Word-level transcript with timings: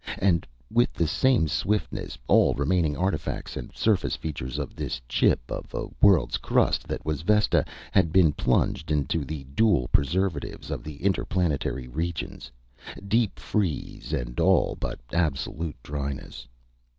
And, 0.17 0.47
with 0.71 0.91
the 0.93 1.05
same 1.05 1.47
swiftness, 1.47 2.17
all 2.27 2.55
remaining 2.55 2.97
artifacts 2.97 3.55
and 3.55 3.71
surface 3.75 4.15
features 4.15 4.57
of 4.57 4.75
this 4.75 4.99
chip 5.07 5.51
of 5.51 5.75
a 5.75 5.89
world's 6.01 6.37
crust 6.37 6.87
that 6.87 7.05
was 7.05 7.21
Vesta, 7.21 7.63
had 7.91 8.11
been 8.11 8.33
plunged 8.33 8.89
into 8.89 9.23
the 9.23 9.43
dual 9.43 9.89
preservatives 9.89 10.71
of 10.71 10.83
the 10.83 11.03
interplanetary 11.03 11.87
regions 11.87 12.51
deep 13.07 13.37
freeze 13.37 14.11
and 14.11 14.39
all 14.39 14.75
but 14.75 14.99
absolute 15.13 15.75
dryness. 15.83 16.47